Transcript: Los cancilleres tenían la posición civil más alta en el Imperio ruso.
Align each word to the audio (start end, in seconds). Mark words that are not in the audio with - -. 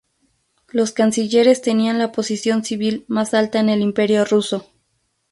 Los 0.71 0.93
cancilleres 0.93 1.61
tenían 1.61 1.99
la 1.99 2.11
posición 2.11 2.63
civil 2.65 3.05
más 3.07 3.35
alta 3.35 3.59
en 3.59 3.69
el 3.69 3.81
Imperio 3.81 4.25
ruso. 4.25 4.65